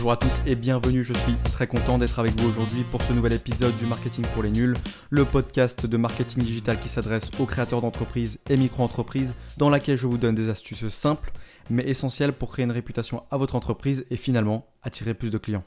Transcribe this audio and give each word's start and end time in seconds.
Bonjour 0.00 0.12
à 0.12 0.16
tous 0.16 0.40
et 0.46 0.54
bienvenue, 0.54 1.04
je 1.04 1.12
suis 1.12 1.36
très 1.52 1.66
content 1.66 1.98
d'être 1.98 2.18
avec 2.20 2.34
vous 2.40 2.48
aujourd'hui 2.48 2.84
pour 2.90 3.02
ce 3.02 3.12
nouvel 3.12 3.34
épisode 3.34 3.76
du 3.76 3.84
Marketing 3.84 4.24
pour 4.32 4.42
les 4.42 4.50
nuls, 4.50 4.74
le 5.10 5.26
podcast 5.26 5.84
de 5.84 5.96
marketing 5.98 6.42
digital 6.42 6.80
qui 6.80 6.88
s'adresse 6.88 7.30
aux 7.38 7.44
créateurs 7.44 7.82
d'entreprises 7.82 8.38
et 8.48 8.56
micro-entreprises, 8.56 9.36
dans 9.58 9.68
laquelle 9.68 9.98
je 9.98 10.06
vous 10.06 10.16
donne 10.16 10.34
des 10.34 10.48
astuces 10.48 10.88
simples 10.88 11.32
mais 11.68 11.86
essentielles 11.86 12.32
pour 12.32 12.50
créer 12.50 12.64
une 12.64 12.70
réputation 12.70 13.24
à 13.30 13.36
votre 13.36 13.56
entreprise 13.56 14.06
et 14.10 14.16
finalement 14.16 14.72
attirer 14.82 15.12
plus 15.12 15.30
de 15.30 15.36
clients. 15.36 15.64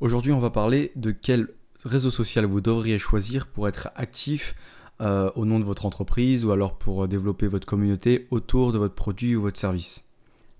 Aujourd'hui 0.00 0.32
on 0.32 0.40
va 0.40 0.50
parler 0.50 0.90
de 0.96 1.12
quel 1.12 1.46
réseau 1.84 2.10
social 2.10 2.46
vous 2.46 2.60
devriez 2.60 2.98
choisir 2.98 3.46
pour 3.46 3.68
être 3.68 3.90
actif 3.94 4.56
euh, 5.00 5.30
au 5.36 5.44
nom 5.44 5.60
de 5.60 5.64
votre 5.64 5.86
entreprise 5.86 6.44
ou 6.44 6.50
alors 6.50 6.76
pour 6.76 7.06
développer 7.06 7.46
votre 7.46 7.68
communauté 7.68 8.26
autour 8.32 8.72
de 8.72 8.78
votre 8.78 8.96
produit 8.96 9.36
ou 9.36 9.42
votre 9.42 9.60
service. 9.60 10.08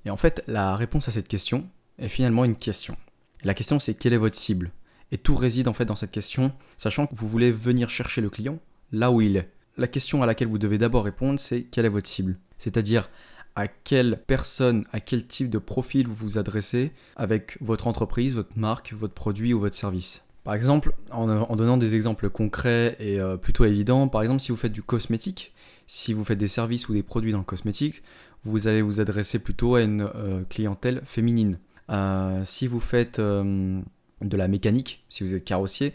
Et 0.05 0.11
en 0.11 0.16
fait, 0.16 0.45
la 0.47 0.77
réponse 0.77 1.09
à 1.09 1.11
cette 1.11 1.27
question 1.27 1.66
est 2.01 2.09
finalement 2.09 2.45
une 2.45 2.57
question. 2.57 2.97
la 3.45 3.55
question 3.55 3.79
c'est 3.79 3.95
quelle 3.95 4.13
est 4.13 4.19
votre 4.19 4.37
cible? 4.37 4.73
Et 5.13 5.19
tout 5.19 5.35
réside 5.35 5.69
en 5.69 5.73
fait 5.73 5.85
dans 5.85 5.97
cette 5.97 6.13
question, 6.13 6.53
sachant 6.77 7.07
que 7.07 7.15
vous 7.15 7.29
voulez 7.29 7.51
venir 7.51 7.91
chercher 7.91 8.21
le 8.21 8.31
client 8.31 8.59
là 8.93 9.11
où 9.11 9.21
il 9.21 9.37
est. 9.37 9.51
La 9.77 9.87
question 9.87 10.23
à 10.23 10.27
laquelle 10.27 10.49
vous 10.49 10.59
devez 10.59 10.79
d'abord 10.79 11.05
répondre 11.05 11.39
c'est 11.39 11.63
quelle 11.63 11.87
est 11.87 11.91
votre 11.91 12.09
cible? 12.09 12.37
C'est-à-dire 12.59 13.09
à 13.57 13.67
quelle 13.67 14.23
personne, 14.27 14.85
à 14.93 15.01
quel 15.01 15.27
type 15.27 15.51
de 15.51 15.59
profil 15.59 16.07
vous 16.07 16.15
vous 16.15 16.39
adressez 16.39 16.93
avec 17.17 17.57
votre 17.61 17.87
entreprise, 17.87 18.35
votre 18.35 18.57
marque, 18.57 18.93
votre 18.93 19.15
produit 19.15 19.53
ou 19.53 19.61
votre 19.61 19.75
service? 19.75 20.27
Par 20.45 20.55
exemple, 20.55 20.95
en, 21.11 21.57
donnant 21.57 21.77
des 21.77 21.95
exemples 21.95 22.30
concrets 22.30 22.97
et 22.99 23.21
euh, 23.21 23.37
plutôt 23.37 23.65
évidents, 23.65 24.09
par 24.09 24.23
exemple 24.23 24.41
si 24.41 24.53
vous 24.53 24.57
faites 24.57 24.73
du 24.73 24.83
cosmétique, 24.83 25.53
si 25.87 26.13
vous 26.13 26.25
faites 26.25 26.39
des 26.39 26.49
services 26.49 26.89
ou 26.89 26.95
des 26.95 27.03
produits 27.03 27.33
dans 27.33 27.39
le 27.39 27.45
cosmétique, 27.45 28.03
vous 28.45 28.69
allez 28.69 28.80
vous 28.80 29.01
adresser 29.01 29.39
plutôt 29.39 29.74
à 29.74 29.83
une 29.83 30.09
euh, 30.15 30.43
clientèle 30.49 31.02
féminine. 31.05 31.59
Euh, 31.91 32.43
si 32.45 32.66
vous 32.66 32.80
faites 32.80 33.19
euh, 33.19 33.80
de 34.21 34.37
la 34.37 34.49
mécanique, 34.49 35.05
si 35.09 35.24
vous 35.24 35.35
êtes 35.35 35.45
carrossier, 35.45 35.93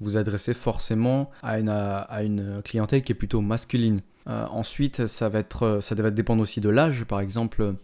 vous 0.00 0.16
adressez 0.16 0.54
forcément 0.54 1.30
à 1.42 1.58
une, 1.58 2.62
clientèle 2.64 3.02
qui 3.02 3.12
est 3.12 3.14
plutôt 3.14 3.40
masculine. 3.40 4.00
ensuite, 4.26 5.06
ça 5.06 5.28
va, 5.28 5.38
être, 5.38 5.78
ça 5.80 5.94
va 5.94 6.10
dépendre 6.10 6.42
aussi 6.42 6.60
de 6.60 6.68
l'âge. 6.68 7.04
Par 7.04 7.20
exemple, 7.20 7.74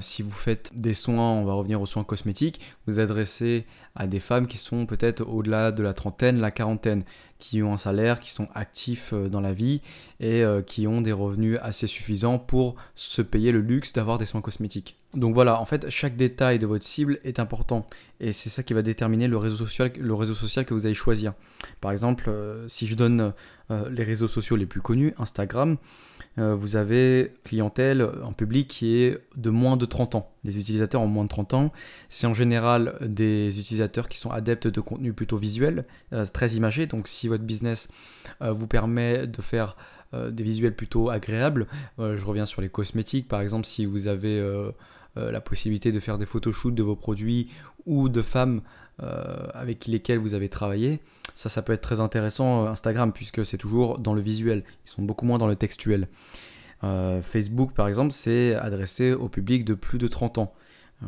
si 0.00 0.22
vous 0.22 0.30
faites 0.30 0.70
des 0.74 0.94
soins, 0.94 1.30
on 1.32 1.44
va 1.44 1.52
revenir 1.52 1.80
aux 1.80 1.86
soins 1.86 2.04
cosmétiques, 2.04 2.60
vous 2.86 3.00
adressez 3.00 3.66
à 3.94 4.06
des 4.06 4.18
femmes 4.18 4.46
qui 4.46 4.56
sont 4.56 4.86
peut-être 4.86 5.28
au-delà 5.28 5.72
de 5.72 5.82
la 5.82 5.92
trentaine, 5.92 6.40
la 6.40 6.50
quarantaine, 6.50 7.04
qui 7.42 7.60
ont 7.60 7.74
un 7.74 7.76
salaire, 7.76 8.20
qui 8.20 8.30
sont 8.30 8.46
actifs 8.54 9.12
euh, 9.12 9.28
dans 9.28 9.40
la 9.40 9.52
vie 9.52 9.80
et 10.20 10.44
euh, 10.44 10.62
qui 10.62 10.86
ont 10.86 11.00
des 11.00 11.10
revenus 11.10 11.58
assez 11.60 11.88
suffisants 11.88 12.38
pour 12.38 12.76
se 12.94 13.20
payer 13.20 13.50
le 13.50 13.60
luxe 13.60 13.92
d'avoir 13.92 14.16
des 14.16 14.26
soins 14.26 14.40
cosmétiques. 14.40 14.96
Donc 15.14 15.34
voilà, 15.34 15.60
en 15.60 15.64
fait, 15.64 15.90
chaque 15.90 16.14
détail 16.14 16.60
de 16.60 16.68
votre 16.68 16.84
cible 16.84 17.18
est 17.24 17.40
important 17.40 17.84
et 18.20 18.30
c'est 18.30 18.48
ça 18.48 18.62
qui 18.62 18.74
va 18.74 18.82
déterminer 18.82 19.26
le 19.26 19.36
réseau 19.38 19.56
social, 19.56 19.90
le 19.98 20.14
réseau 20.14 20.34
social 20.34 20.64
que 20.64 20.72
vous 20.72 20.86
allez 20.86 20.94
choisir. 20.94 21.34
Par 21.80 21.90
exemple, 21.90 22.26
euh, 22.28 22.68
si 22.68 22.86
je 22.86 22.94
donne 22.94 23.32
les 23.90 24.04
réseaux 24.04 24.28
sociaux 24.28 24.56
les 24.56 24.66
plus 24.66 24.82
connus, 24.82 25.14
Instagram, 25.16 25.78
vous 26.36 26.76
avez 26.76 27.32
clientèle 27.42 28.06
en 28.22 28.34
public 28.34 28.68
qui 28.68 28.98
est 28.98 29.18
de 29.36 29.48
moins 29.48 29.78
de 29.78 29.86
30 29.86 30.14
ans. 30.14 30.31
Les 30.44 30.58
utilisateurs 30.58 31.00
ont 31.00 31.06
moins 31.06 31.24
de 31.24 31.28
30 31.28 31.54
ans. 31.54 31.72
C'est 32.08 32.26
en 32.26 32.34
général 32.34 32.96
des 33.00 33.60
utilisateurs 33.60 34.08
qui 34.08 34.18
sont 34.18 34.30
adeptes 34.30 34.66
de 34.66 34.80
contenu 34.80 35.12
plutôt 35.12 35.36
visuel, 35.36 35.84
très 36.32 36.50
imagé. 36.52 36.86
Donc 36.86 37.06
si 37.06 37.28
votre 37.28 37.44
business 37.44 37.88
euh, 38.42 38.52
vous 38.52 38.66
permet 38.66 39.26
de 39.26 39.42
faire 39.42 39.76
euh, 40.14 40.30
des 40.30 40.42
visuels 40.42 40.74
plutôt 40.74 41.10
agréables. 41.10 41.66
Euh, 41.98 42.16
je 42.16 42.24
reviens 42.24 42.46
sur 42.46 42.60
les 42.60 42.68
cosmétiques, 42.68 43.28
par 43.28 43.40
exemple, 43.40 43.66
si 43.66 43.86
vous 43.86 44.08
avez 44.08 44.42
la 45.14 45.42
possibilité 45.42 45.92
de 45.92 46.00
faire 46.00 46.16
des 46.16 46.24
photoshoots 46.24 46.74
de 46.74 46.82
vos 46.82 46.96
produits 46.96 47.50
ou 47.84 48.08
de 48.08 48.22
femmes 48.22 48.62
avec 48.98 49.86
lesquelles 49.86 50.18
vous 50.18 50.34
avez 50.34 50.48
travaillé, 50.48 51.00
ça, 51.34 51.48
ça 51.48 51.60
peut 51.60 51.72
être 51.72 51.82
très 51.82 52.00
intéressant 52.00 52.66
Instagram 52.66 53.12
puisque 53.12 53.44
c'est 53.44 53.58
toujours 53.58 53.98
dans 53.98 54.14
le 54.14 54.22
visuel. 54.22 54.64
Ils 54.86 54.90
sont 54.90 55.02
beaucoup 55.02 55.26
moins 55.26 55.38
dans 55.38 55.48
le 55.48 55.56
textuel. 55.56 56.08
Facebook, 57.22 57.72
par 57.74 57.88
exemple, 57.88 58.12
c'est 58.12 58.54
adressé 58.54 59.12
au 59.12 59.28
public 59.28 59.64
de 59.64 59.74
plus 59.74 59.98
de 59.98 60.08
30 60.08 60.38
ans. 60.38 60.52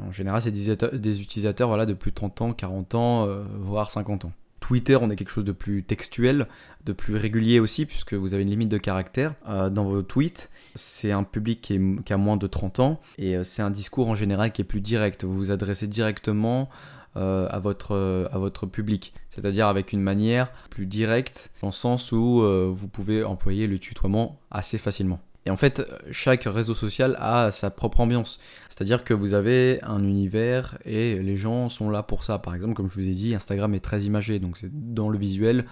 En 0.06 0.12
général, 0.12 0.42
c'est 0.42 0.50
des, 0.50 1.20
utilisateurs 1.20 1.68
voilà, 1.68 1.86
de 1.86 1.94
plus 1.94 2.10
de 2.10 2.16
30 2.16 2.40
ans, 2.42 2.52
40 2.52 2.94
ans, 2.94 3.28
voire 3.60 3.90
50 3.90 4.26
ans. 4.26 4.32
Twitter, 4.66 4.96
on 4.98 5.10
est 5.10 5.16
quelque 5.16 5.28
chose 5.28 5.44
de 5.44 5.52
plus 5.52 5.82
textuel, 5.82 6.46
de 6.86 6.94
plus 6.94 7.16
régulier 7.16 7.60
aussi, 7.60 7.84
puisque 7.84 8.14
vous 8.14 8.32
avez 8.32 8.44
une 8.44 8.48
limite 8.48 8.70
de 8.70 8.78
caractère 8.78 9.34
euh, 9.46 9.68
dans 9.68 9.84
vos 9.84 10.00
tweets. 10.00 10.48
C'est 10.74 11.12
un 11.12 11.22
public 11.22 11.60
qui, 11.60 12.12
a 12.12 12.16
moins 12.16 12.38
de 12.38 12.46
30 12.46 12.80
ans, 12.80 13.00
et 13.18 13.36
euh, 13.36 13.42
c'est 13.42 13.60
un 13.60 13.70
discours 13.70 14.08
en 14.08 14.14
général 14.14 14.52
qui 14.52 14.62
est 14.62 14.64
plus 14.64 14.80
direct. 14.80 15.24
Vous 15.24 15.34
vous 15.34 15.50
adressez 15.50 15.86
directement 15.86 16.70
euh, 17.16 17.46
à, 17.50 17.58
votre, 17.58 18.26
à 18.32 18.38
votre 18.38 18.64
public, 18.64 19.12
c'est-à-dire 19.28 19.66
avec 19.66 19.92
une 19.92 20.00
manière 20.00 20.50
plus 20.70 20.86
directe, 20.86 21.50
dans 21.60 21.68
le 21.68 21.72
sens 21.74 22.10
où 22.12 22.42
vous 22.72 22.88
pouvez 22.88 23.22
employer 23.22 23.66
le 23.66 23.78
tutoiement 23.78 24.40
assez 24.50 24.78
facilement. 24.78 25.20
Et 25.46 25.50
en 25.50 25.56
fait, 25.56 25.82
chaque 26.10 26.44
réseau 26.44 26.74
social 26.74 27.16
a 27.20 27.50
sa 27.50 27.70
propre 27.70 28.00
ambiance. 28.00 28.40
C'est-à-dire 28.70 29.04
que 29.04 29.12
vous 29.12 29.34
avez 29.34 29.78
un 29.82 30.02
univers 30.02 30.78
et 30.84 31.18
les 31.18 31.36
gens 31.36 31.68
sont 31.68 31.90
là 31.90 32.02
pour 32.02 32.24
ça. 32.24 32.38
Par 32.38 32.54
exemple, 32.54 32.74
comme 32.74 32.90
je 32.90 32.94
vous 32.94 33.08
ai 33.08 33.12
dit, 33.12 33.34
Instagram 33.34 33.74
est 33.74 33.84
très 33.84 34.02
imagé, 34.02 34.38
donc 34.38 34.56
c'est 34.56 34.70
dans 34.72 35.10
le 35.10 35.18
visuel, 35.18 35.66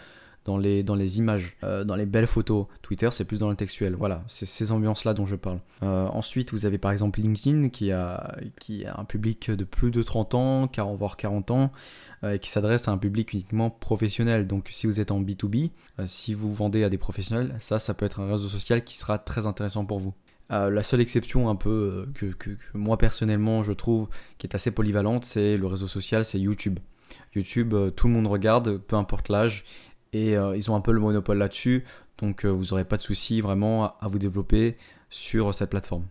dans 0.44 0.56
les, 0.56 0.82
dans 0.82 0.94
les 0.94 1.18
images, 1.18 1.56
euh, 1.62 1.84
dans 1.84 1.94
les 1.94 2.06
belles 2.06 2.26
photos. 2.26 2.66
Twitter, 2.82 3.08
c'est 3.12 3.24
plus 3.24 3.40
dans 3.40 3.50
le 3.50 3.56
textuel. 3.56 3.94
Voilà, 3.94 4.22
c'est 4.26 4.46
ces 4.46 4.72
ambiances-là 4.72 5.14
dont 5.14 5.26
je 5.26 5.36
parle. 5.36 5.60
Euh, 5.82 6.06
ensuite, 6.08 6.52
vous 6.52 6.66
avez 6.66 6.78
par 6.78 6.90
exemple 6.90 7.20
LinkedIn 7.20 7.68
qui 7.68 7.92
a, 7.92 8.36
qui 8.58 8.84
a 8.84 8.98
un 8.98 9.04
public 9.04 9.50
de 9.50 9.64
plus 9.64 9.90
de 9.90 10.02
30 10.02 10.34
ans, 10.34 10.68
40, 10.68 10.98
voire 10.98 11.16
40 11.16 11.50
ans, 11.50 11.72
euh, 12.24 12.34
et 12.34 12.38
qui 12.38 12.50
s'adresse 12.50 12.88
à 12.88 12.92
un 12.92 12.98
public 12.98 13.32
uniquement 13.32 13.70
professionnel. 13.70 14.46
Donc 14.46 14.68
si 14.70 14.86
vous 14.86 15.00
êtes 15.00 15.10
en 15.10 15.20
B2B, 15.22 15.70
si 16.06 16.34
vous 16.34 16.52
vendez 16.52 16.82
à 16.84 16.88
des 16.88 16.98
professionnels, 16.98 17.54
ça, 17.58 17.78
ça 17.78 17.94
peut 17.94 18.06
être 18.06 18.20
un 18.20 18.30
réseau 18.30 18.48
social 18.48 18.82
qui 18.82 18.96
sera 18.96 19.18
très 19.18 19.46
intéressant 19.46 19.84
pour 19.84 20.00
vous. 20.00 20.14
la 20.50 20.82
seule 20.82 21.00
exception 21.00 21.48
un 21.48 21.54
peu 21.54 22.08
que, 22.14 22.26
moi 22.74 22.98
personnellement 22.98 23.62
je 23.62 23.72
trouve 23.72 24.08
qui 24.38 24.46
est 24.46 24.54
assez 24.54 24.70
polyvalente, 24.70 25.24
c'est 25.24 25.56
le 25.56 25.66
réseau 25.66 25.86
social, 25.86 26.24
c'est 26.24 26.40
YouTube. 26.40 26.78
YouTube, 27.34 27.74
tout 27.94 28.06
le 28.06 28.12
monde 28.14 28.26
regarde, 28.26 28.78
peu 28.78 28.96
importe 28.96 29.28
l'âge, 29.28 29.64
et 30.12 30.36
euh, 30.36 30.56
ils 30.56 30.70
ont 30.70 30.76
un 30.76 30.80
peu 30.80 30.92
le 30.92 31.00
monopole 31.00 31.38
là-dessus, 31.38 31.84
donc 32.18 32.44
euh, 32.44 32.48
vous 32.48 32.66
n'aurez 32.66 32.84
pas 32.84 32.96
de 32.96 33.02
souci 33.02 33.40
vraiment 33.40 33.84
à, 33.84 34.08
vous 34.08 34.18
développer 34.18 34.76
sur 35.10 35.54
cette 35.54 35.70
plateforme. 35.70 36.04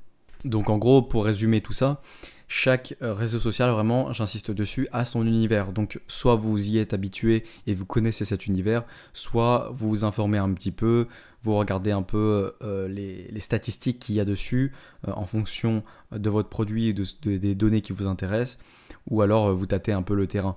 Donc 0.43 0.69
en 0.69 0.77
gros, 0.77 1.01
pour 1.01 1.25
résumer 1.25 1.61
tout 1.61 1.73
ça, 1.73 2.01
chaque 2.47 2.95
euh, 3.01 3.13
réseau 3.13 3.39
social, 3.39 3.69
vraiment, 3.69 4.11
j'insiste 4.11 4.51
dessus, 4.51 4.87
a 4.91 5.05
son 5.05 5.25
univers. 5.25 5.71
Donc 5.71 6.01
soit 6.07 6.35
vous 6.35 6.69
y 6.69 6.79
êtes 6.79 6.93
habitué 6.93 7.43
et 7.67 7.73
vous 7.73 7.85
connaissez 7.85 8.25
cet 8.25 8.47
univers, 8.47 8.83
soit 9.13 9.69
vous 9.73 9.89
vous 9.89 10.03
informez 10.03 10.39
un 10.39 10.51
petit 10.53 10.71
peu, 10.71 11.07
vous 11.43 11.55
regardez 11.55 11.91
un 11.91 12.01
peu 12.03 12.53
les, 12.87 13.39
statistiques 13.39 13.99
qu'il 13.99 14.15
y 14.15 14.19
a 14.19 14.25
dessus 14.25 14.73
en 15.07 15.25
fonction 15.25 15.83
de 16.11 16.29
votre 16.29 16.49
produit 16.49 16.89
et 16.89 16.93
des 17.39 17.55
données 17.55 17.81
qui 17.81 17.93
vous 17.93 18.05
intéressent, 18.05 18.63
ou 19.09 19.23
alors 19.23 19.51
vous 19.51 19.65
tâtez 19.65 19.91
un 19.91 20.03
peu 20.03 20.13
le 20.13 20.27
terrain. 20.27 20.55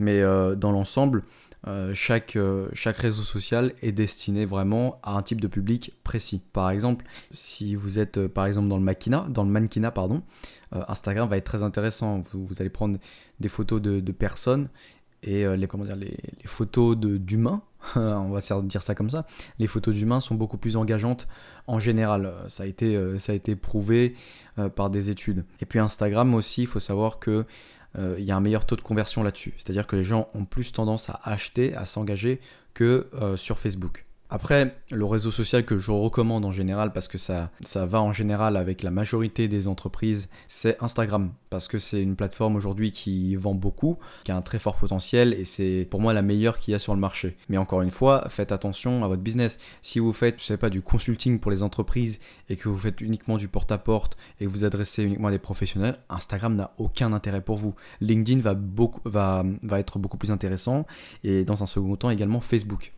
Mais 0.00 0.22
dans 0.56 0.72
l'ensemble, 0.72 1.22
euh, 1.66 1.94
chaque, 1.94 2.36
euh, 2.36 2.68
chaque 2.74 2.98
réseau 2.98 3.22
social 3.22 3.72
est 3.80 3.92
destiné 3.92 4.44
vraiment 4.44 4.98
à 5.02 5.12
un 5.12 5.22
type 5.22 5.40
de 5.40 5.48
public 5.48 5.94
précis. 6.04 6.42
Par 6.52 6.70
exemple, 6.70 7.06
si 7.30 7.74
vous 7.74 7.98
êtes 7.98 8.18
euh, 8.18 8.28
par 8.28 8.46
exemple 8.46 8.68
dans 8.68 8.76
le 8.76 8.82
mannequinat, 8.82 9.26
dans 9.30 9.44
le 9.44 9.50
mannequinat 9.50 9.90
pardon, 9.90 10.22
Instagram 10.88 11.28
va 11.28 11.36
être 11.36 11.44
très 11.44 11.62
intéressant. 11.62 12.22
Vous, 12.32 12.60
allez 12.60 12.68
prendre 12.68 12.98
des 13.38 13.48
photos 13.48 13.80
de, 13.80 14.00
personnes 14.12 14.68
et 15.22 15.46
les, 15.56 15.68
comment 15.68 15.84
dire, 15.84 15.94
les, 15.94 16.16
photos 16.46 16.96
d'humains, 16.96 17.62
on 17.96 18.30
va 18.30 18.40
dire 18.62 18.82
ça 18.82 18.96
comme 18.96 19.08
ça, 19.08 19.24
les 19.60 19.68
photos 19.68 19.94
d'humains 19.94 20.18
sont 20.18 20.34
beaucoup 20.34 20.56
plus 20.56 20.76
engageantes 20.76 21.28
en 21.68 21.78
général. 21.78 22.34
Ça 22.48 22.64
a 22.64 22.66
été, 22.66 23.00
ça 23.20 23.30
a 23.30 23.34
été 23.36 23.54
prouvé 23.54 24.16
par 24.74 24.90
des 24.90 25.10
études. 25.10 25.44
Et 25.60 25.64
puis 25.64 25.78
Instagram 25.78 26.34
aussi, 26.34 26.62
il 26.62 26.66
faut 26.66 26.80
savoir 26.80 27.20
que 27.20 27.46
euh, 27.98 28.16
il 28.18 28.24
y 28.24 28.32
a 28.32 28.36
un 28.36 28.40
meilleur 28.40 28.66
taux 28.66 28.76
de 28.76 28.80
conversion 28.80 29.22
là-dessus. 29.22 29.54
C'est-à-dire 29.56 29.86
que 29.86 29.96
les 29.96 30.02
gens 30.02 30.28
ont 30.34 30.44
plus 30.44 30.72
tendance 30.72 31.10
à 31.10 31.20
acheter, 31.24 31.74
à 31.74 31.86
s'engager 31.86 32.40
que 32.74 33.08
euh, 33.14 33.36
sur 33.36 33.58
Facebook. 33.58 34.04
Après, 34.34 34.74
le 34.90 35.04
réseau 35.04 35.30
social 35.30 35.64
que 35.64 35.78
je 35.78 35.92
recommande 35.92 36.44
en 36.44 36.50
général, 36.50 36.92
parce 36.92 37.06
que 37.06 37.18
ça, 37.18 37.50
va 37.76 38.02
en 38.02 38.12
général 38.12 38.56
avec 38.56 38.82
la 38.82 38.90
majorité 38.90 39.46
des 39.46 39.68
entreprises, 39.68 40.28
c'est 40.48 40.76
Instagram. 40.82 41.30
Parce 41.50 41.68
que 41.68 41.78
c'est 41.78 42.02
une 42.02 42.16
plateforme 42.16 42.56
aujourd'hui 42.56 42.90
qui 42.90 43.36
vend 43.36 43.54
beaucoup, 43.54 43.96
qui 44.24 44.32
a 44.32 44.36
un 44.36 44.42
très 44.42 44.58
fort 44.58 44.74
potentiel 44.74 45.34
et 45.34 45.44
c'est 45.44 45.86
pour 45.88 46.00
moi 46.00 46.12
la 46.12 46.22
meilleure 46.22 46.58
qu'il 46.58 46.72
y 46.72 46.74
a 46.74 46.80
sur 46.80 46.94
le 46.94 47.00
marché. 47.00 47.36
Mais 47.48 47.58
encore 47.58 47.82
une 47.82 47.92
fois, 47.92 48.28
faites 48.28 48.50
attention 48.50 49.04
à 49.04 49.06
votre 49.06 49.22
business. 49.22 49.60
Si 49.82 50.00
vous 50.00 50.12
faites, 50.12 50.40
je 50.40 50.44
sais 50.44 50.56
pas, 50.56 50.68
du 50.68 50.82
consulting 50.82 51.38
pour 51.38 51.52
les 51.52 51.62
entreprises 51.62 52.18
et 52.48 52.56
que 52.56 52.68
vous 52.68 52.76
faites 52.76 53.00
uniquement 53.02 53.36
du 53.36 53.46
porte-à-porte 53.46 54.16
et 54.40 54.46
que 54.46 54.50
vous 54.50 54.64
adressez 54.64 55.04
uniquement 55.04 55.28
à 55.28 55.30
des 55.30 55.38
professionnels, 55.38 55.96
Instagram 56.08 56.56
n'a 56.56 56.74
aucun 56.78 57.12
intérêt 57.12 57.40
pour 57.40 57.56
vous. 57.56 57.76
LinkedIn 58.00 58.40
va 58.40 59.78
être 59.78 60.00
beaucoup 60.00 60.16
plus 60.16 60.32
intéressant 60.32 60.88
et 61.22 61.44
dans 61.44 61.62
un 61.62 61.66
second 61.66 61.94
temps 61.94 62.10
également 62.10 62.40
Facebook. 62.40 62.92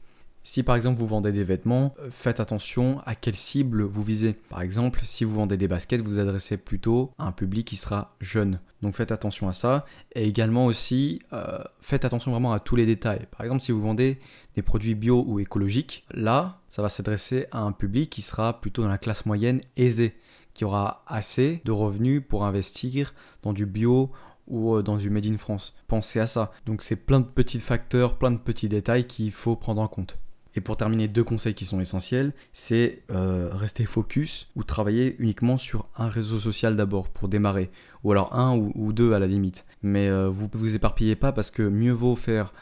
Si 0.49 0.63
par 0.63 0.77
exemple 0.77 1.01
vous 1.01 1.09
vendez 1.09 1.33
des 1.33 1.43
vêtements, 1.43 1.97
euh, 1.99 2.09
faites 2.09 2.39
attention 2.39 3.01
à 3.05 3.17
quelle 3.17 3.35
cible 3.35 3.83
vous 3.83 4.05
visez. 4.05 4.33
Par 4.33 4.63
exemple, 4.63 5.01
si 5.03 5.25
vous 5.25 5.35
vendez 5.35 5.57
des 5.57 5.67
baskets, 5.67 6.01
vous 6.01 6.21
adressez 6.21 6.57
plutôt 6.57 7.11
à 7.19 7.27
un 7.27 7.33
public 7.33 7.67
qui 7.67 7.75
sera 7.75 8.15
jeune. 8.21 8.61
Donc 8.81 8.95
faites 8.95 9.11
attention 9.11 9.49
à 9.49 9.53
ça. 9.53 9.85
Et 10.15 10.25
également 10.25 10.67
aussi, 10.67 11.21
euh, 11.33 11.59
faites 11.81 12.05
attention 12.05 12.31
vraiment 12.31 12.53
à 12.53 12.61
tous 12.61 12.77
les 12.77 12.87
détails. 12.87 13.27
Par 13.33 13.41
exemple, 13.41 13.61
si 13.61 13.73
vous 13.73 13.83
vendez 13.83 14.21
des 14.55 14.63
produits 14.63 14.95
bio 14.95 15.25
ou 15.27 15.41
écologiques, 15.41 16.05
là, 16.15 16.61
ça 16.69 16.81
va 16.81 16.91
s'adresser 16.91 17.47
à 17.51 17.59
un 17.59 17.73
public 17.73 18.09
qui 18.09 18.23
sera 18.23 18.61
plutôt 18.61 18.83
dans 18.83 18.89
la 18.89 18.99
classe 18.99 19.27
moyenne 19.27 19.61
aisée, 19.77 20.15
qui 20.55 20.65
aura 20.65 21.03
assez 21.09 21.61
de 21.65 21.73
revenus 21.73 22.23
pour 22.27 22.45
investir 22.45 23.15
dans 23.43 23.53
du 23.53 23.67
bio 23.67 24.13
ou 24.47 24.77
euh, 24.77 24.83
dans 24.83 24.97
du 24.97 25.11
Made 25.11 25.27
in 25.27 25.39
France. 25.39 25.75
Pensez 25.89 26.21
à 26.21 26.29
ça. 26.29 26.53
Donc 26.67 26.83
c'est 26.83 27.05
plein 27.05 27.19
de 27.19 27.27
petits 27.27 27.59
facteurs, 27.59 28.17
plein 28.17 28.31
de 28.31 28.39
petits 28.39 28.69
détails 28.69 29.09
qu'il 29.09 29.33
faut 29.33 29.57
prendre 29.57 29.83
en 29.83 29.89
compte. 29.89 30.21
Et 30.57 30.61
pour 30.61 30.77
terminer, 30.77 31.07
deux 31.07 31.23
conseils 31.23 31.55
qui 31.55 31.65
sont 31.65 31.81
essentiels, 31.81 32.33
c'est 32.53 33.03
euh, 33.11 33.51
rester 33.53 33.85
focus 33.85 34.49
ou 34.57 34.65
travailler 34.65 35.15
uniquement 35.19 35.57
sur 35.57 35.89
un 35.97 36.09
réseau 36.09 36.39
social 36.39 36.75
d'abord 36.75 37.09
pour 37.09 37.29
démarrer, 37.29 37.71
ou 38.03 38.11
alors 38.11 38.35
un 38.35 38.57
ou, 38.57 38.93
deux 38.93 39.13
à 39.13 39.19
la 39.19 39.27
limite. 39.27 39.67
Mais 39.83 40.09
euh, 40.09 40.29
vous 40.29 40.49
ne 40.53 40.59
vous 40.59 40.75
éparpillez 40.75 41.15
pas 41.15 41.33
parce 41.33 41.51
que 41.51 41.63
mieux 41.63 41.93
vaut 41.93 42.17
faire 42.17 42.53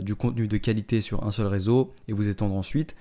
du 0.00 0.16
contenu 0.16 0.48
de 0.48 0.56
qualité 0.56 1.00
sur 1.00 1.22
un 1.22 1.30
seul 1.30 1.46
réseau 1.46 1.94
et 2.08 2.12
vous 2.12 2.28
étendre 2.28 2.56
ensuite 2.56 2.96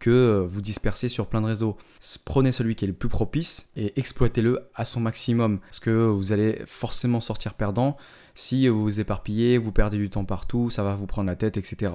que 0.00 0.10
euh, 0.10 0.40
vous 0.40 0.62
disperser 0.62 1.08
sur 1.08 1.28
plein 1.28 1.42
de 1.42 1.46
réseaux. 1.46 1.76
Prenez 2.24 2.50
celui 2.50 2.74
qui 2.74 2.84
est 2.84 2.88
le 2.88 2.94
plus 2.94 3.08
propice 3.08 3.70
et 3.76 3.92
exploitez-le 3.96 4.58
à 4.74 4.84
son 4.84 4.98
maximum. 4.98 5.60
Parce 5.60 5.78
que 5.78 5.90
vous 5.90 6.32
allez 6.32 6.62
forcément 6.66 7.20
sortir 7.20 7.54
perdant. 7.54 7.96
Si 8.34 8.66
vous 8.66 8.82
vous 8.82 8.98
éparpillez, 8.98 9.58
vous 9.58 9.70
perdez 9.70 9.98
du 9.98 10.10
temps 10.10 10.24
partout, 10.24 10.70
ça 10.70 10.82
va 10.82 10.94
vous 10.94 11.06
prendre 11.06 11.28
la 11.28 11.36
tête, 11.36 11.56
etc. 11.56 11.92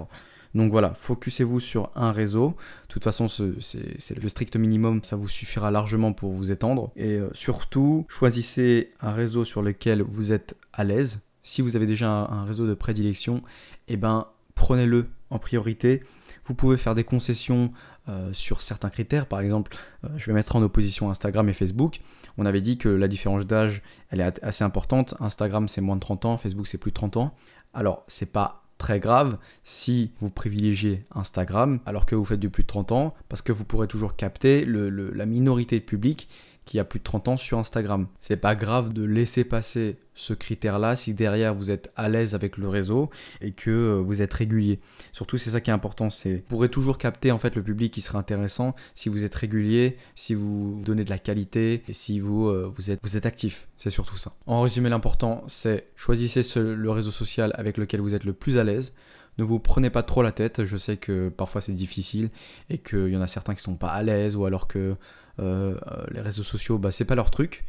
Donc 0.55 0.71
voilà, 0.71 0.93
focussez-vous 0.93 1.59
sur 1.59 1.91
un 1.95 2.13
réseau. 2.13 2.55
De 2.83 2.87
toute 2.87 3.03
façon, 3.03 3.27
c'est 3.27 4.17
le 4.17 4.29
strict 4.29 4.55
minimum, 4.55 5.03
ça 5.03 5.17
vous 5.17 5.27
suffira 5.27 5.69
largement 5.69 6.13
pour 6.13 6.31
vous 6.31 6.49
étendre. 6.49 6.91
Et 6.95 7.17
euh, 7.17 7.29
surtout, 7.33 8.05
choisissez 8.07 8.93
un 9.01 9.11
réseau 9.11 9.43
sur 9.43 9.61
lequel 9.61 10.01
vous 10.01 10.31
êtes 10.31 10.55
à 10.71 10.85
l'aise. 10.85 11.25
Si 11.43 11.61
vous 11.61 11.75
avez 11.75 11.85
déjà 11.85 12.09
un, 12.09 12.45
réseau 12.45 12.65
de 12.67 12.73
prédilection, 12.73 13.41
eh 13.89 13.97
ben, 13.97 14.27
prenez-le 14.55 15.07
en 15.29 15.39
priorité. 15.39 16.03
Vous 16.45 16.55
pouvez 16.55 16.77
faire 16.77 16.95
des 16.95 17.03
concessions 17.03 17.73
euh, 18.07 18.29
sur 18.31 18.61
certains 18.61 18.89
critères. 18.89 19.25
Par 19.25 19.41
exemple, 19.41 19.75
euh, 20.05 20.07
je 20.15 20.25
vais 20.27 20.33
mettre 20.33 20.55
en 20.55 20.61
opposition 20.63 21.09
Instagram 21.09 21.49
et 21.49 21.53
Facebook. 21.53 21.99
On 22.37 22.45
avait 22.45 22.61
dit 22.61 22.77
que 22.77 22.87
la 22.87 23.09
différence 23.09 23.45
d'âge, 23.45 23.81
elle 24.09 24.21
est 24.21 24.41
assez 24.41 24.63
importante. 24.63 25.15
Instagram, 25.19 25.67
c'est 25.67 25.81
moins 25.81 25.95
de 25.97 26.01
30 26.01 26.25
ans, 26.25 26.37
Facebook, 26.37 26.65
c'est 26.67 26.77
plus 26.77 26.91
de 26.91 26.95
30 26.95 27.17
ans. 27.17 27.35
Alors, 27.73 28.05
c'est 28.07 28.31
pas 28.31 28.64
grave 28.93 29.37
si 29.63 30.11
vous 30.19 30.29
privilégiez 30.29 31.01
Instagram 31.13 31.79
alors 31.85 32.05
que 32.05 32.15
vous 32.15 32.25
faites 32.25 32.39
du 32.39 32.49
plus 32.49 32.63
de 32.63 32.67
30 32.67 32.91
ans, 32.91 33.13
parce 33.29 33.41
que 33.41 33.51
vous 33.51 33.65
pourrez 33.65 33.87
toujours 33.87 34.15
capter 34.15 34.65
la 34.65 35.25
minorité 35.25 35.79
de 35.79 35.85
public 35.85 36.29
qui 36.65 36.79
a 36.79 36.83
plus 36.83 36.99
de 36.99 37.03
30 37.03 37.27
ans 37.27 37.37
sur 37.37 37.59
Instagram. 37.59 38.07
C'est 38.19 38.37
pas 38.37 38.55
grave 38.55 38.91
de 38.91 39.03
laisser 39.03 39.43
passer 39.43 39.97
ce 40.15 40.33
critère-là 40.33 40.95
si 40.95 41.13
derrière 41.13 41.53
vous 41.53 41.69
êtes 41.69 41.91
à 41.95 42.09
l'aise 42.09 42.33
avec 42.33 42.57
le 42.57 42.67
réseau 42.67 43.09
et 43.41 43.51
que 43.51 43.69
euh, 43.69 43.93
vous 43.99 44.21
êtes 44.21 44.33
régulier. 44.33 44.79
Surtout 45.11 45.37
c'est 45.37 45.51
ça 45.51 45.61
qui 45.61 45.69
est 45.69 45.73
important, 45.73 46.09
c'est 46.09 46.37
vous 46.37 46.41
pourrez 46.41 46.69
toujours 46.69 46.97
capter 46.97 47.31
en 47.31 47.37
fait 47.37 47.55
le 47.55 47.61
public 47.61 47.93
qui 47.93 48.01
sera 48.01 48.17
intéressant 48.17 48.75
si 48.93 49.09
vous 49.09 49.23
êtes 49.23 49.35
régulier, 49.35 49.97
si 50.15 50.33
vous 50.33 50.81
donnez 50.83 51.03
de 51.03 51.09
la 51.09 51.19
qualité 51.19 51.83
et 51.87 51.93
si 51.93 52.19
vous 52.19 52.47
euh, 52.47 52.71
vous 52.73 52.89
êtes 52.89 52.99
vous 53.03 53.17
êtes 53.17 53.25
actif. 53.25 53.67
C'est 53.77 53.89
surtout 53.89 54.17
ça. 54.17 54.33
En 54.47 54.61
résumé, 54.61 54.89
l'important 54.89 55.43
c'est 55.47 55.87
choisissez 55.95 56.41
le 56.59 56.89
réseau 56.89 57.11
social 57.11 57.53
avec 57.55 57.77
lequel 57.77 57.99
vous 58.01 58.15
êtes 58.15 58.23
le 58.23 58.33
plus 58.33 58.57
à 58.57 58.63
l'aise. 58.63 58.95
Ne 59.37 59.43
vous 59.43 59.59
prenez 59.59 59.89
pas 59.89 60.01
trop 60.01 60.21
la 60.21 60.31
tête, 60.31 60.63
je 60.63 60.77
sais 60.77 60.95
que 60.95 61.27
parfois 61.27 61.59
c'est 61.59 61.73
difficile 61.73 62.29
et 62.69 62.77
qu'il 62.77 63.09
y 63.09 63.17
en 63.17 63.21
a 63.21 63.27
certains 63.27 63.53
qui 63.53 63.61
sont 63.61 63.75
pas 63.75 63.89
à 63.89 64.01
l'aise 64.01 64.37
ou 64.37 64.45
alors 64.45 64.69
que 64.69 64.95
euh, 65.39 65.75
les 66.11 66.21
réseaux 66.21 66.43
sociaux, 66.43 66.77
bah, 66.77 66.91
c'est 66.91 67.05
pas 67.05 67.15
leur 67.15 67.31
truc. 67.31 67.65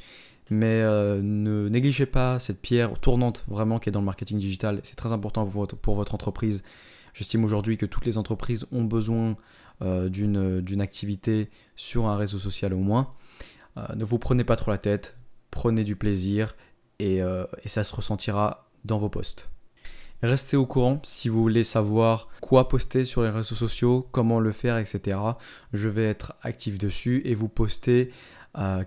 Mais 0.50 0.82
euh, 0.82 1.20
ne 1.22 1.68
négligez 1.68 2.06
pas 2.06 2.38
cette 2.38 2.60
pierre 2.60 2.98
tournante 3.00 3.44
vraiment 3.48 3.78
qui 3.78 3.88
est 3.88 3.92
dans 3.92 4.00
le 4.00 4.06
marketing 4.06 4.38
digital. 4.38 4.80
C'est 4.84 4.96
très 4.96 5.12
important 5.12 5.44
pour 5.46 5.94
votre, 5.94 6.14
entreprise. 6.14 6.62
J'estime 7.14 7.44
aujourd'hui 7.44 7.76
que 7.76 7.86
toutes 7.86 8.06
les 8.06 8.18
entreprises 8.18 8.66
ont 8.72 8.84
besoin 8.84 9.36
euh, 9.82 10.08
d'une 10.08 10.80
activité 10.80 11.50
sur 11.74 12.06
un 12.06 12.16
réseau 12.16 12.38
social 12.38 12.74
au 12.74 12.78
moins. 12.78 13.14
ne 13.94 14.04
vous 14.04 14.18
prenez 14.18 14.44
pas 14.44 14.56
trop 14.56 14.70
la 14.70 14.78
tête, 14.78 15.16
prenez 15.50 15.84
du 15.84 15.96
plaisir 15.96 16.54
et, 16.98 17.16
et 17.18 17.68
ça 17.68 17.84
se 17.84 17.94
ressentira 17.94 18.68
dans 18.84 18.98
vos 18.98 19.08
posts. 19.08 19.50
Restez 20.22 20.56
au 20.56 20.64
courant 20.64 21.00
si 21.04 21.28
vous 21.28 21.42
voulez 21.42 21.64
savoir 21.64 22.28
quoi 22.40 22.68
poster 22.68 23.04
sur 23.04 23.22
les 23.22 23.28
réseaux 23.28 23.54
sociaux, 23.54 24.08
comment 24.12 24.40
le 24.40 24.52
faire, 24.52 24.78
etc. 24.78 25.18
Je 25.74 25.88
vais 25.88 26.04
être 26.04 26.34
actif 26.42 26.78
dessus 26.78 27.20
et 27.26 27.34
vous 27.34 27.48
poster 27.48 28.10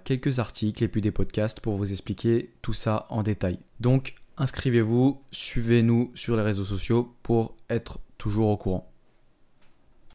quelques 0.03 0.39
articles 0.39 0.83
et 0.83 0.87
puis 0.87 1.01
des 1.01 1.11
podcasts 1.11 1.59
pour 1.59 1.75
vous 1.77 1.91
expliquer 1.91 2.51
tout 2.61 2.73
ça 2.73 3.05
en 3.09 3.23
détail. 3.23 3.59
Donc 3.79 4.15
inscrivez-vous, 4.37 5.21
suivez-nous 5.31 6.11
sur 6.15 6.35
les 6.35 6.41
réseaux 6.41 6.65
sociaux 6.65 7.13
pour 7.23 7.55
être 7.69 7.99
toujours 8.17 8.49
au 8.49 8.57
courant. 8.57 8.89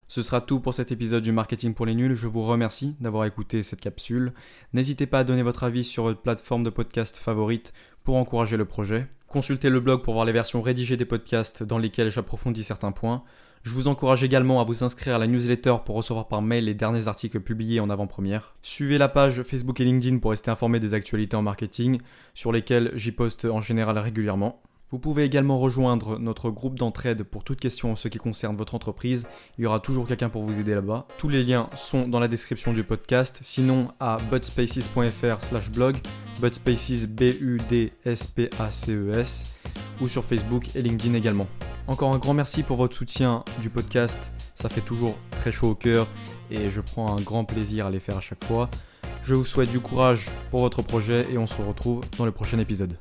Ce 0.08 0.22
sera 0.22 0.40
tout 0.40 0.60
pour 0.60 0.74
cet 0.74 0.92
épisode 0.92 1.22
du 1.22 1.32
Marketing 1.32 1.74
pour 1.74 1.86
les 1.86 1.94
nuls. 1.94 2.14
Je 2.14 2.26
vous 2.26 2.42
remercie 2.42 2.94
d'avoir 3.00 3.24
écouté 3.24 3.62
cette 3.62 3.80
capsule. 3.80 4.32
N'hésitez 4.72 5.06
pas 5.06 5.20
à 5.20 5.24
donner 5.24 5.42
votre 5.42 5.64
avis 5.64 5.82
sur 5.82 6.04
votre 6.04 6.20
plateforme 6.20 6.62
de 6.62 6.70
podcast 6.70 7.16
favorite 7.16 7.72
pour 8.04 8.16
encourager 8.16 8.56
le 8.56 8.64
projet. 8.64 9.08
Consultez 9.26 9.70
le 9.70 9.80
blog 9.80 10.02
pour 10.02 10.14
voir 10.14 10.26
les 10.26 10.32
versions 10.32 10.62
rédigées 10.62 10.96
des 10.96 11.04
podcasts 11.04 11.62
dans 11.62 11.78
lesquels 11.78 12.10
j'approfondis 12.10 12.62
certains 12.62 12.92
points. 12.92 13.24
Je 13.64 13.70
vous 13.70 13.88
encourage 13.88 14.22
également 14.22 14.60
à 14.60 14.64
vous 14.64 14.84
inscrire 14.84 15.14
à 15.14 15.18
la 15.18 15.26
newsletter 15.26 15.76
pour 15.86 15.96
recevoir 15.96 16.28
par 16.28 16.42
mail 16.42 16.66
les 16.66 16.74
derniers 16.74 17.08
articles 17.08 17.40
publiés 17.40 17.80
en 17.80 17.88
avant-première. 17.88 18.54
Suivez 18.60 18.98
la 18.98 19.08
page 19.08 19.42
Facebook 19.42 19.80
et 19.80 19.84
LinkedIn 19.84 20.18
pour 20.18 20.32
rester 20.32 20.50
informé 20.50 20.80
des 20.80 20.92
actualités 20.92 21.34
en 21.34 21.40
marketing, 21.40 21.98
sur 22.34 22.52
lesquelles 22.52 22.92
j'y 22.94 23.10
poste 23.10 23.46
en 23.46 23.62
général 23.62 23.96
régulièrement. 23.96 24.60
Vous 24.90 24.98
pouvez 24.98 25.24
également 25.24 25.58
rejoindre 25.58 26.18
notre 26.18 26.50
groupe 26.50 26.78
d'entraide 26.78 27.22
pour 27.22 27.42
toute 27.42 27.58
question 27.58 27.92
en 27.92 27.96
ce 27.96 28.08
qui 28.08 28.18
concerne 28.18 28.54
votre 28.54 28.74
entreprise. 28.74 29.26
Il 29.56 29.64
y 29.64 29.66
aura 29.66 29.80
toujours 29.80 30.06
quelqu'un 30.06 30.28
pour 30.28 30.42
vous 30.42 30.60
aider 30.60 30.74
là-bas. 30.74 31.06
Tous 31.16 31.30
les 31.30 31.42
liens 31.42 31.70
sont 31.74 32.06
dans 32.06 32.20
la 32.20 32.28
description 32.28 32.74
du 32.74 32.84
podcast, 32.84 33.40
sinon 33.42 33.88
à 33.98 34.18
budspaces.fr 34.30 35.40
slash 35.40 35.70
blog, 35.70 35.96
budspaces 36.38 37.06
B-U-D-S-P-A-C-E-S, 37.06 37.96
ou 40.02 40.08
sur 40.08 40.22
Facebook 40.22 40.66
et 40.74 40.82
LinkedIn 40.82 41.14
également. 41.14 41.46
Encore 41.86 42.14
un 42.14 42.18
grand 42.18 42.32
merci 42.32 42.62
pour 42.62 42.78
votre 42.78 42.96
soutien 42.96 43.44
du 43.60 43.68
podcast, 43.68 44.32
ça 44.54 44.70
fait 44.70 44.80
toujours 44.80 45.16
très 45.32 45.52
chaud 45.52 45.70
au 45.70 45.74
cœur 45.74 46.06
et 46.50 46.70
je 46.70 46.80
prends 46.80 47.14
un 47.14 47.20
grand 47.20 47.44
plaisir 47.44 47.86
à 47.86 47.90
les 47.90 48.00
faire 48.00 48.16
à 48.16 48.22
chaque 48.22 48.42
fois. 48.42 48.70
Je 49.22 49.34
vous 49.34 49.44
souhaite 49.44 49.70
du 49.70 49.80
courage 49.80 50.30
pour 50.50 50.60
votre 50.60 50.80
projet 50.80 51.26
et 51.30 51.36
on 51.36 51.46
se 51.46 51.60
retrouve 51.60 52.02
dans 52.16 52.24
le 52.24 52.32
prochain 52.32 52.58
épisode. 52.58 52.96